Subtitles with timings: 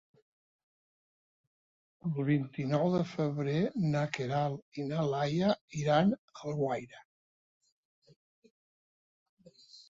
[2.11, 3.57] El vint-i-nou de febrer
[3.97, 5.51] na Queralt i na Laia
[5.83, 7.05] iran a Alguaire.